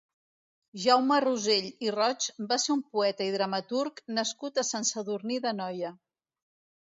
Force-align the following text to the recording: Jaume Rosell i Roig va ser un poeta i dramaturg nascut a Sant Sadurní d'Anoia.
Jaume 0.83 1.17
Rosell 1.23 1.67
i 1.87 1.91
Roig 1.95 2.25
va 2.53 2.57
ser 2.63 2.71
un 2.75 2.81
poeta 2.97 3.27
i 3.31 3.35
dramaturg 3.35 4.01
nascut 4.19 4.57
a 4.63 4.67
Sant 4.71 4.87
Sadurní 4.93 5.37
d'Anoia. 5.45 5.93